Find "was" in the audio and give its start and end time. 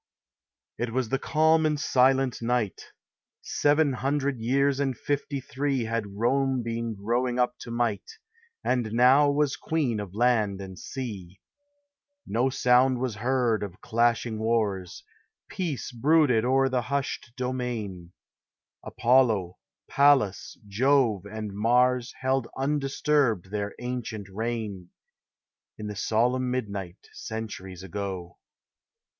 0.93-1.09, 9.29-9.55, 12.99-13.15